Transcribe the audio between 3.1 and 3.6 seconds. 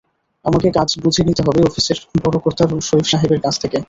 সাহেবের কাছ